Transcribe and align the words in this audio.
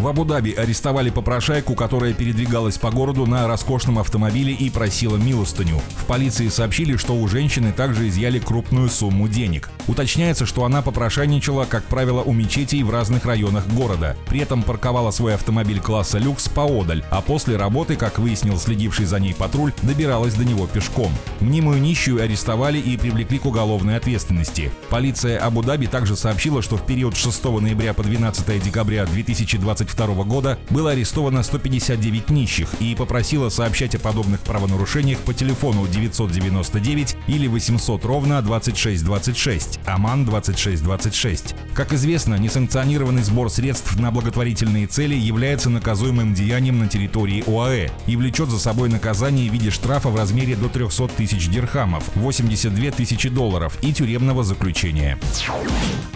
В 0.00 0.08
Абу-Даби 0.08 0.52
арестовали 0.52 1.10
попрошайку, 1.10 1.74
которая 1.74 2.14
передвигалась 2.14 2.78
по 2.78 2.90
городу 2.90 3.26
на 3.26 3.46
роскошном 3.46 3.98
автомобиле 3.98 4.54
и 4.54 4.70
просила 4.70 5.18
милостыню. 5.18 5.78
В 5.98 6.06
полиции 6.06 6.48
сообщили, 6.48 6.96
что 6.96 7.12
у 7.12 7.28
женщины 7.28 7.70
также 7.70 8.08
изъяли 8.08 8.38
крупную 8.38 8.88
сумму 8.88 9.28
денег. 9.28 9.68
Уточняется, 9.88 10.46
что 10.46 10.64
она 10.64 10.80
попрошайничала, 10.80 11.66
как 11.66 11.84
правило, 11.84 12.22
у 12.22 12.32
мечетей 12.32 12.82
в 12.82 12.88
разных 12.88 13.26
районах 13.26 13.66
города. 13.68 14.16
При 14.26 14.40
этом 14.40 14.62
парковала 14.62 15.10
свой 15.10 15.34
автомобиль 15.34 15.80
класса 15.80 16.16
люкс 16.16 16.48
поодаль, 16.48 17.04
а 17.10 17.20
после 17.20 17.58
работы, 17.58 17.96
как 17.96 18.18
выяснил 18.18 18.56
следивший 18.56 19.04
за 19.04 19.20
ней 19.20 19.34
патруль, 19.34 19.74
добиралась 19.82 20.32
до 20.32 20.46
него 20.46 20.66
пешком. 20.66 21.12
Мнимую 21.40 21.78
нищую 21.78 22.22
арестовали 22.22 22.78
и 22.78 22.96
привлекли 22.96 23.38
к 23.38 23.44
уголовной 23.44 23.98
ответственности. 23.98 24.72
Полиция 24.88 25.38
Абу-Даби 25.40 25.88
также 25.88 26.16
сообщила, 26.16 26.62
что 26.62 26.78
в 26.78 26.86
период 26.86 27.16
с 27.16 27.18
6 27.18 27.44
ноября 27.44 27.92
по 27.92 28.02
12 28.02 28.62
декабря 28.62 29.04
2020 29.04 29.89
2022 29.94 30.24
года 30.24 30.58
было 30.70 30.92
арестовано 30.92 31.42
159 31.42 32.30
нищих 32.30 32.68
и 32.80 32.94
попросила 32.94 33.48
сообщать 33.48 33.94
о 33.94 33.98
подобных 33.98 34.40
правонарушениях 34.40 35.18
по 35.18 35.34
телефону 35.34 35.86
999 35.86 37.16
или 37.26 37.46
800 37.46 38.04
ровно 38.04 38.42
2626, 38.42 39.80
АМАН 39.86 40.26
2626. 40.26 41.54
Как 41.74 41.92
известно, 41.92 42.36
несанкционированный 42.36 43.22
сбор 43.22 43.50
средств 43.50 43.96
на 43.98 44.10
благотворительные 44.10 44.86
цели 44.86 45.14
является 45.14 45.70
наказуемым 45.70 46.34
деянием 46.34 46.78
на 46.78 46.88
территории 46.88 47.44
ОАЭ 47.46 47.90
и 48.06 48.16
влечет 48.16 48.48
за 48.48 48.58
собой 48.58 48.88
наказание 48.88 49.50
в 49.50 49.52
виде 49.52 49.70
штрафа 49.70 50.08
в 50.08 50.16
размере 50.16 50.56
до 50.56 50.68
300 50.68 51.08
тысяч 51.08 51.48
дирхамов, 51.48 52.04
82 52.14 52.90
тысячи 52.92 53.28
долларов 53.28 53.76
и 53.82 53.92
тюремного 53.92 54.44
заключения. 54.44 55.18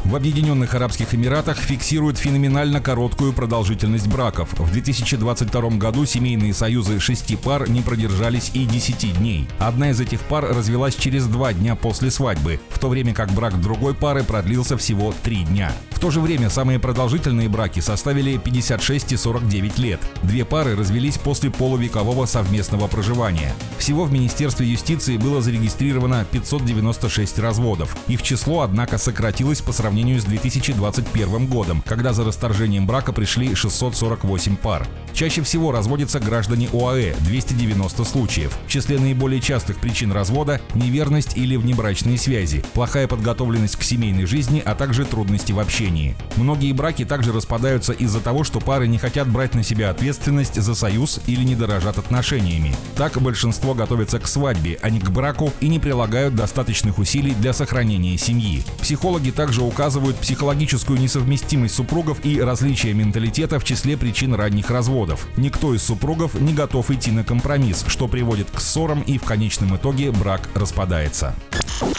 В 0.04 0.16
Объединенных 0.16 0.74
Арабских 0.74 1.14
Эмиратах 1.14 1.56
фиксируют 1.56 2.18
феноменально 2.18 2.80
короткую 2.80 3.32
продолжительность 3.32 3.63
браков. 4.06 4.52
В 4.58 4.72
2022 4.72 5.70
году 5.70 6.04
семейные 6.04 6.54
союзы 6.54 7.00
шести 7.00 7.36
пар 7.36 7.68
не 7.68 7.80
продержались 7.80 8.50
и 8.54 8.64
10 8.64 9.18
дней. 9.18 9.48
Одна 9.58 9.90
из 9.90 10.00
этих 10.00 10.20
пар 10.20 10.44
развелась 10.44 10.94
через 10.94 11.26
два 11.26 11.52
дня 11.52 11.74
после 11.74 12.10
свадьбы, 12.10 12.60
в 12.68 12.78
то 12.78 12.88
время 12.88 13.14
как 13.14 13.32
брак 13.32 13.60
другой 13.60 13.94
пары 13.94 14.22
продлился 14.22 14.76
всего 14.76 15.14
три 15.22 15.44
дня. 15.44 15.72
В 15.94 16.00
то 16.00 16.10
же 16.10 16.20
время 16.20 16.50
самые 16.50 16.78
продолжительные 16.78 17.48
браки 17.48 17.80
составили 17.80 18.36
56 18.36 19.12
и 19.12 19.16
49 19.16 19.78
лет. 19.78 20.00
Две 20.22 20.44
пары 20.44 20.76
развелись 20.76 21.16
после 21.16 21.50
полувекового 21.50 22.26
совместного 22.26 22.88
проживания. 22.88 23.54
Всего 23.78 24.04
в 24.04 24.12
Министерстве 24.12 24.66
юстиции 24.66 25.16
было 25.16 25.40
зарегистрировано 25.40 26.26
596 26.30 27.38
разводов. 27.38 27.96
Их 28.08 28.22
число, 28.22 28.62
однако, 28.62 28.98
сократилось 28.98 29.62
по 29.62 29.72
сравнению 29.72 30.20
с 30.20 30.24
2021 30.24 31.46
годом, 31.46 31.82
когда 31.86 32.12
за 32.12 32.24
расторжением 32.24 32.86
брака 32.86 33.12
пришли 33.12 33.54
648 33.54 34.56
пар. 34.56 34.86
Чаще 35.14 35.42
всего 35.42 35.70
разводятся 35.70 36.18
граждане 36.18 36.68
ОАЭ– 36.72 37.14
290 37.20 38.04
случаев. 38.04 38.58
В 38.66 38.70
числе 38.70 38.98
наиболее 38.98 39.40
частых 39.40 39.78
причин 39.78 40.12
развода– 40.12 40.60
неверность 40.74 41.36
или 41.36 41.56
внебрачные 41.56 42.18
связи, 42.18 42.64
плохая 42.74 43.06
подготовленность 43.06 43.76
к 43.76 43.82
семейной 43.82 44.26
жизни, 44.26 44.60
а 44.64 44.74
также 44.74 45.04
трудности 45.04 45.52
в 45.52 45.60
общении. 45.60 45.93
Многие 46.36 46.72
браки 46.72 47.04
также 47.04 47.32
распадаются 47.32 47.92
из-за 47.92 48.20
того, 48.20 48.44
что 48.44 48.60
пары 48.60 48.88
не 48.88 48.98
хотят 48.98 49.28
брать 49.28 49.54
на 49.54 49.62
себя 49.62 49.90
ответственность 49.90 50.60
за 50.60 50.74
союз 50.74 51.20
или 51.26 51.44
не 51.44 51.54
дорожат 51.54 51.98
отношениями. 51.98 52.74
Так 52.96 53.20
большинство 53.20 53.74
готовятся 53.74 54.18
к 54.18 54.26
свадьбе, 54.26 54.78
а 54.82 54.90
не 54.90 55.00
к 55.00 55.10
браку 55.10 55.52
и 55.60 55.68
не 55.68 55.78
прилагают 55.78 56.34
достаточных 56.34 56.98
усилий 56.98 57.34
для 57.34 57.52
сохранения 57.52 58.18
семьи. 58.18 58.64
Психологи 58.80 59.30
также 59.30 59.62
указывают 59.62 60.16
психологическую 60.16 60.98
несовместимость 60.98 61.74
супругов 61.74 62.18
и 62.24 62.40
различия 62.40 62.92
менталитета 62.92 63.58
в 63.58 63.64
числе 63.64 63.96
причин 63.96 64.34
ранних 64.34 64.70
разводов. 64.70 65.26
Никто 65.36 65.74
из 65.74 65.82
супругов 65.82 66.34
не 66.34 66.52
готов 66.52 66.90
идти 66.90 67.10
на 67.10 67.24
компромисс, 67.24 67.84
что 67.86 68.08
приводит 68.08 68.50
к 68.50 68.60
ссорам 68.60 69.02
и 69.02 69.18
в 69.18 69.24
конечном 69.24 69.76
итоге 69.76 70.10
брак 70.10 70.48
распадается. 70.54 71.34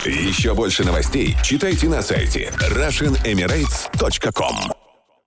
Еще 0.05 0.53
больше 0.53 0.83
новостей 0.83 1.35
читайте 1.43 1.89
на 1.89 2.01
сайте 2.01 2.51
RussianEmirates.com 3.75 4.74